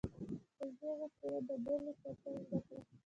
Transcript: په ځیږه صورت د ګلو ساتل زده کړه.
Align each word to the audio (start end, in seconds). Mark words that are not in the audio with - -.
په 0.57 0.65
ځیږه 0.77 1.07
صورت 1.17 1.43
د 1.47 1.49
ګلو 1.63 1.91
ساتل 2.01 2.33
زده 2.45 2.57
کړه. 2.65 2.79